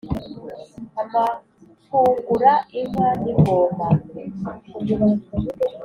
[1.01, 3.87] amuhungura inka n’ingoma,